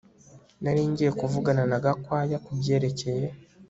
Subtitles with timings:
[0.63, 3.27] Nari ngiye kuvugana na Gakwaya kubyerekeye